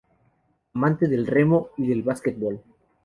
[0.73, 2.59] Amante del remo y del básquetbol.